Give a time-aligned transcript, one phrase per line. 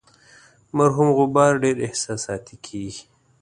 [0.77, 3.03] مرحوم غبار ډیر احساساتي کیږي.